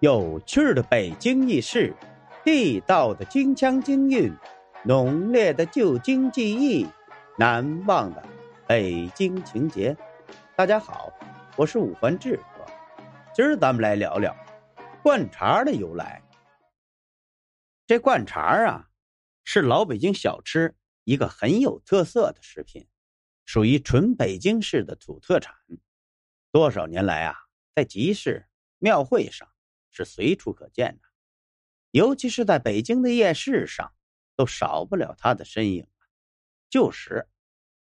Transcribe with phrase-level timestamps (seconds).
[0.00, 1.92] 有趣的北京轶事，
[2.44, 4.32] 地道的京腔京韵，
[4.84, 6.86] 浓烈的旧京记忆，
[7.36, 8.24] 难忘的
[8.64, 9.96] 北京情节。
[10.54, 11.12] 大家好，
[11.56, 12.64] 我是五环志哥，
[13.34, 14.32] 今儿咱们来聊聊
[15.02, 16.22] 灌肠的由来。
[17.84, 18.88] 这灌肠啊，
[19.42, 22.86] 是老北京小吃一个很有特色的食品，
[23.44, 25.52] 属于纯北京市的土特产。
[26.52, 27.34] 多少年来啊，
[27.74, 28.46] 在集市、
[28.78, 29.48] 庙会上。
[30.04, 31.08] 是随处可见的，
[31.90, 33.92] 尤其是在北京的夜市上，
[34.36, 35.88] 都少不了他的身影。
[36.70, 37.26] 就是，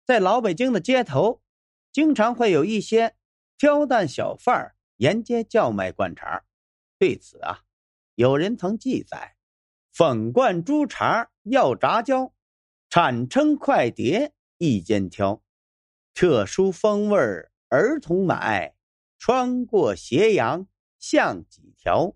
[0.07, 1.43] 在老北京的街头，
[1.93, 3.17] 经常会有一些
[3.59, 6.43] 挑担小贩沿街叫卖灌肠。
[6.99, 7.65] 对此啊，
[8.15, 9.37] 有人曾记载
[9.93, 12.33] ：“粉灌猪肠要炸焦，
[12.89, 15.43] 铲称快碟一肩挑，
[16.15, 17.19] 特殊风味
[17.69, 18.75] 儿童买，
[19.19, 20.67] 穿过斜阳。”
[20.99, 22.15] 像几条，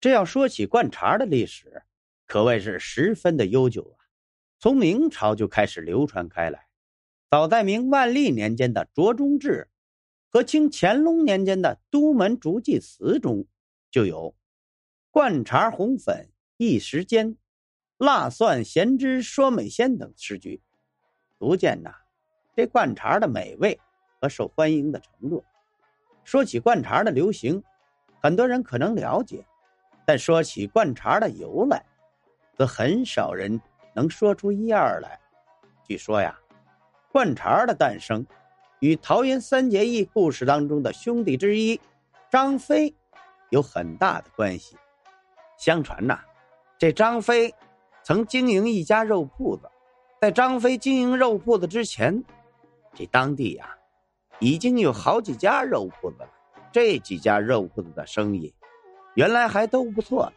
[0.00, 1.82] 这要说起灌肠的历史，
[2.26, 4.00] 可谓是十分的悠久啊。
[4.58, 6.66] 从明朝就开始流传开来，
[7.30, 9.68] 早在明万历年间的《卓中志》
[10.32, 13.46] 和清乾隆年间的《都门竹记词》中，
[13.90, 14.34] 就有
[15.10, 17.36] “灌肠红粉一时间，
[17.96, 20.62] 辣蒜咸汁说美鲜”等诗句，
[21.38, 21.94] 足见呐
[22.54, 23.80] 这灌肠的美味
[24.20, 25.44] 和受欢迎的程度。
[26.24, 27.62] 说起灌肠的流行。
[28.22, 29.44] 很多人可能了解，
[30.04, 31.84] 但说起灌肠的由来，
[32.56, 33.60] 则很少人
[33.94, 35.18] 能说出一二来。
[35.84, 36.38] 据说呀，
[37.10, 38.26] 灌肠的诞生
[38.80, 41.80] 与桃园三结义故事当中的兄弟之一
[42.30, 42.94] 张飞
[43.48, 44.76] 有很大的关系。
[45.56, 46.20] 相传呐，
[46.78, 47.54] 这张飞
[48.02, 49.68] 曾经营一家肉铺子，
[50.20, 52.22] 在张飞经营肉铺子之前，
[52.94, 53.76] 这当地呀
[54.38, 56.28] 已经有好几家肉铺子了。
[56.72, 58.52] 这几家肉铺子的生意，
[59.14, 60.32] 原来还都不错，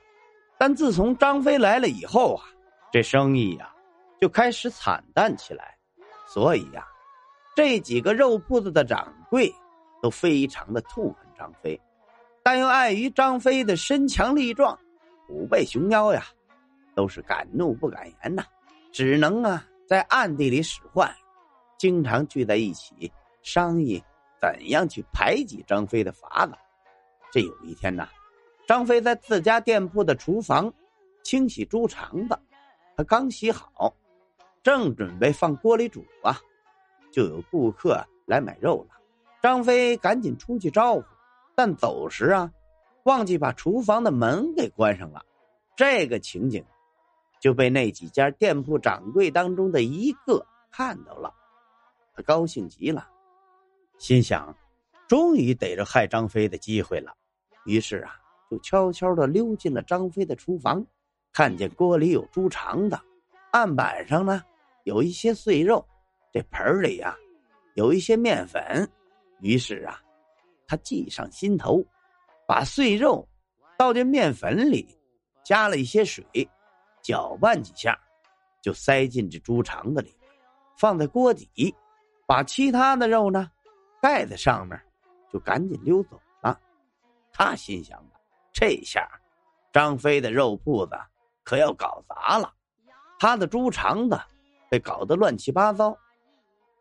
[0.58, 2.44] 但自从张飞来了以后啊，
[2.92, 3.72] 这生意呀
[4.20, 5.78] 就开始惨淡起来。
[6.28, 6.88] 所以呀，
[7.56, 9.54] 这几个肉铺子的掌柜
[10.02, 11.80] 都非常的痛恨张飞，
[12.42, 14.78] 但又碍于张飞的身强力壮、
[15.28, 16.24] 虎背熊腰呀，
[16.96, 18.44] 都是敢怒不敢言呐，
[18.92, 21.14] 只能啊在暗地里使唤，
[21.78, 23.12] 经常聚在一起
[23.44, 24.04] 商议。
[24.44, 26.52] 怎样去排挤张飞的法子？
[27.32, 28.10] 这有一天呐，
[28.68, 30.74] 张飞在自家店铺的厨房
[31.24, 32.38] 清洗猪肠子，
[32.98, 33.96] 他刚洗好，
[34.62, 36.38] 正准备放锅里煮啊，
[37.10, 38.98] 就有顾客来买肉了。
[39.42, 41.06] 张飞赶紧出去招呼，
[41.56, 42.52] 但走时啊，
[43.04, 45.24] 忘记把厨房的门给关上了。
[45.78, 46.66] 这个情景
[47.40, 51.34] 就被那几家店铺掌柜当中的一个看到了，
[52.14, 53.08] 他高兴极了。
[54.04, 54.54] 心想，
[55.08, 57.16] 终于逮着害张飞的机会了，
[57.64, 58.20] 于是啊，
[58.52, 60.86] 就悄悄的溜进了张飞的厨房，
[61.32, 63.00] 看见锅里有猪肠子，
[63.54, 64.44] 案板上呢
[64.84, 65.88] 有一些碎肉，
[66.34, 67.16] 这盆里呀
[67.76, 68.86] 有一些面粉，
[69.40, 70.02] 于是啊，
[70.68, 71.82] 他计上心头，
[72.46, 73.26] 把碎肉
[73.78, 74.86] 倒进面粉里，
[75.46, 76.26] 加了一些水，
[77.02, 77.98] 搅拌几下，
[78.62, 80.14] 就塞进这猪肠子里，
[80.78, 81.74] 放在锅底，
[82.28, 83.50] 把其他的肉呢。
[84.04, 84.78] 盖在上面，
[85.32, 86.60] 就赶紧溜走了。
[87.32, 88.20] 他心想的，
[88.52, 89.10] 这下
[89.72, 90.92] 张飞的肉铺子
[91.42, 92.54] 可要搞砸了。
[93.18, 94.20] 他的猪肠子
[94.70, 95.98] 被搞得乱七八糟，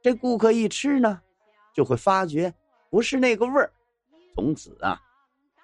[0.02, 1.22] 这顾客一吃呢，
[1.72, 2.52] 就会发觉
[2.90, 3.72] 不是那个味儿。
[4.34, 5.00] 从此啊，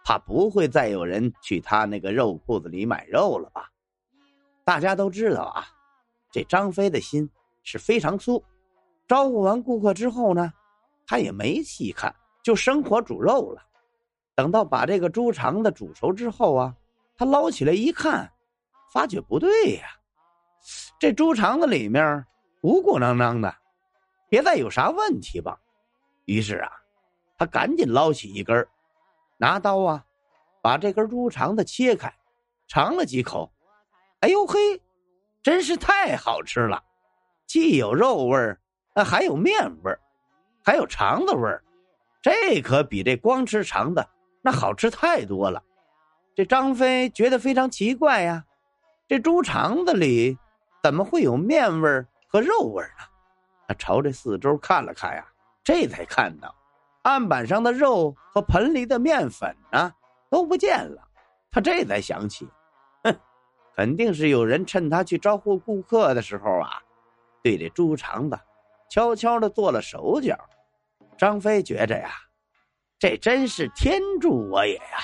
[0.05, 3.69] 怕不会再有人去他那个肉铺子里买肉了吧？
[4.65, 5.67] 大家都知道啊，
[6.31, 7.29] 这张飞的心
[7.65, 8.45] 是非常粗。
[9.09, 10.53] 招呼完顾客之后呢？
[11.09, 12.15] 他也没细看，
[12.45, 13.63] 就生火煮肉了。
[14.35, 16.77] 等到把这个猪肠子煮熟之后啊，
[17.17, 18.31] 他捞起来一看，
[18.93, 19.89] 发觉不对呀，
[21.01, 22.25] 这猪肠子里面
[22.61, 23.53] 鼓鼓囊囊的，
[24.29, 25.59] 别再有啥问题吧？
[26.27, 26.71] 于是啊，
[27.39, 28.69] 他赶紧捞起一根
[29.39, 30.05] 拿刀啊，
[30.61, 32.15] 把这根猪肠子切开，
[32.66, 33.51] 尝了几口，
[34.21, 34.59] 哎呦嘿，
[35.43, 36.84] 真是太好吃了，
[37.47, 38.61] 既有肉味儿，
[39.04, 39.99] 还有面味儿。
[40.65, 41.63] 还有肠子味儿，
[42.22, 44.07] 这可比这光吃肠子
[44.43, 45.63] 那好吃太多了。
[46.34, 48.45] 这张飞觉得非常奇怪呀，
[49.09, 50.39] 这猪肠子里
[50.83, 53.05] 怎么会有面味儿和肉味儿呢？
[53.66, 55.27] 他朝这四周看了看呀，
[55.65, 56.55] 这才看到
[57.03, 59.93] 案板上的肉和盆里的面粉呢
[60.31, 61.03] 都不见了。
[61.51, 62.49] 他这才想起，
[63.03, 63.15] 哼，
[63.75, 66.71] 肯定是有人趁他去招呼顾客的时候啊，
[67.43, 68.39] 对这猪肠子
[68.89, 70.39] 悄悄的做了手脚。
[71.17, 72.11] 张飞觉着呀，
[72.99, 74.99] 这真是天助我也呀！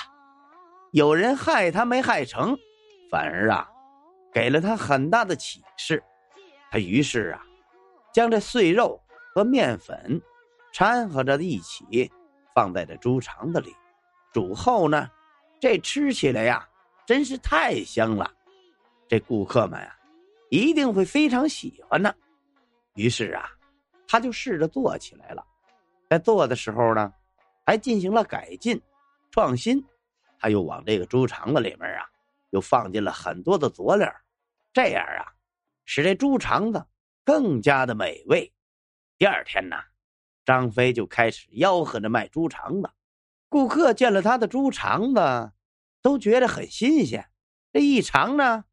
[0.91, 2.55] 有人害他没害成，
[3.11, 3.69] 反而啊，
[4.31, 6.01] 给了他很大的启示。
[6.71, 7.43] 他于是啊，
[8.13, 8.97] 将这碎肉
[9.33, 10.21] 和面粉
[10.71, 12.09] 掺和着一起
[12.53, 13.75] 放在这猪肠子里，
[14.31, 15.09] 煮后呢，
[15.59, 16.65] 这吃起来呀，
[17.05, 18.31] 真是太香了。
[19.07, 19.95] 这顾客们啊，
[20.49, 22.13] 一定会非常喜欢呢。
[22.93, 23.49] 于是啊，
[24.07, 25.45] 他就试着做起来了。
[26.09, 27.13] 在做的时候呢，
[27.65, 28.81] 还进行了改进、
[29.31, 29.83] 创新。
[30.39, 32.05] 他又往这个猪肠子里面啊，
[32.51, 34.13] 又放进了很多的佐料，
[34.73, 35.33] 这样啊，
[35.85, 36.85] 使这猪肠子
[37.23, 38.53] 更加的美味。
[39.17, 39.77] 第二天呢，
[40.45, 42.91] 张飞就开始吆喝着卖猪肠子。
[43.49, 45.51] 顾客见了他的猪肠子，
[46.01, 47.27] 都觉得很新鲜。
[47.71, 48.65] 这一尝呢，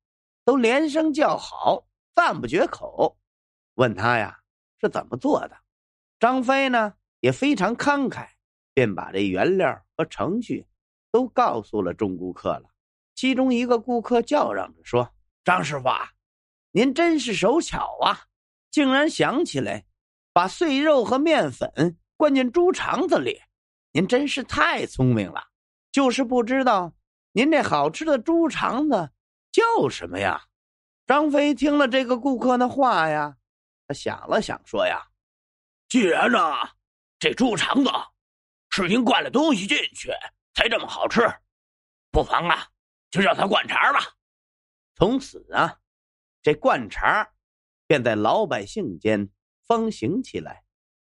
[0.44, 3.16] 都连声叫好，赞不绝口。
[3.74, 4.41] 问他呀
[4.82, 5.56] 是怎么做的，
[6.18, 8.26] 张飞呢也非常慷慨，
[8.74, 10.66] 便把这原料和程序。
[11.12, 12.70] 都告诉了众顾客了，
[13.14, 15.12] 其中一个顾客叫嚷着说
[15.44, 16.08] ：“张师傅，啊，
[16.70, 18.20] 您真是手巧啊，
[18.70, 19.84] 竟然想起来
[20.32, 23.42] 把碎肉和面粉灌进猪肠子里，
[23.92, 25.44] 您真是太聪明了。
[25.92, 26.94] 就是不知道
[27.32, 29.10] 您这好吃的猪肠子
[29.52, 30.44] 叫什么呀？”
[31.06, 33.36] 张飞听了这个顾客的话呀，
[33.92, 35.02] 想了想说：“呀，
[35.88, 36.38] 既然呢，
[37.18, 37.90] 这猪肠子
[38.70, 40.10] 是您灌了东西进去。”
[40.54, 41.22] 才这么好吃，
[42.10, 42.68] 不妨啊，
[43.10, 44.00] 就叫他灌肠吧。
[44.94, 45.78] 从此啊，
[46.42, 47.26] 这灌肠
[47.86, 49.30] 便在老百姓间
[49.66, 50.62] 风行起来。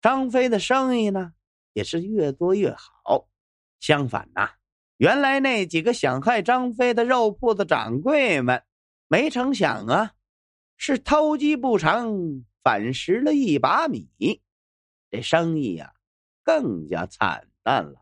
[0.01, 1.31] 张飞的生意呢，
[1.71, 3.29] 也是越做越好。
[3.79, 4.51] 相反呐，
[4.97, 8.61] 原来那几个想害张飞的肉铺子掌柜们，
[9.07, 10.11] 没成想啊，
[10.75, 14.07] 是偷鸡不成反蚀了一把米，
[15.09, 15.94] 这生意呀，
[16.44, 18.01] 更加惨淡了。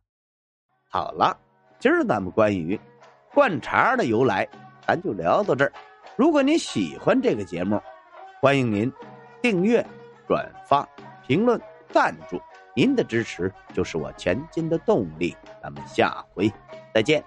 [0.89, 1.37] 好了，
[1.79, 2.79] 今儿咱们关于
[3.33, 4.47] 灌肠的由来，
[4.85, 5.71] 咱就聊到这儿。
[6.15, 7.79] 如果您喜欢这个节目，
[8.41, 8.91] 欢迎您
[9.41, 9.85] 订阅、
[10.27, 10.87] 转发、
[11.27, 12.41] 评论、赞助，
[12.75, 15.35] 您的支持就是我前进的动力。
[15.61, 16.51] 咱们下回
[16.93, 17.23] 再见。